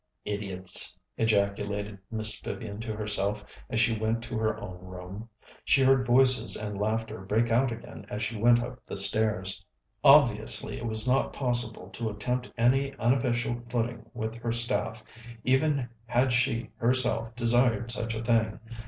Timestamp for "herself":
2.95-3.45, 16.77-17.35